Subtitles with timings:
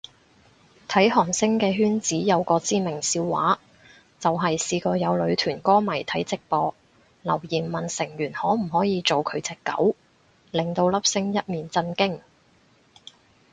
[0.89, 3.59] 睇韓星嘅圈子有個知名笑話，
[4.19, 6.73] 就係試過有女團歌迷睇直播，
[7.21, 9.95] 留言問成員可唔可以做佢隻狗，
[10.49, 12.19] 令到粒星一面震驚